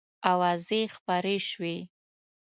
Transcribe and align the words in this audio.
آوازې 0.31 0.81
خپرې 0.95 1.37
شوې. 1.47 1.75